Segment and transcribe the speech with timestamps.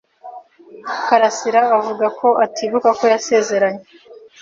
[1.07, 3.83] karasira avuga ko atibuka ko yasezeranye.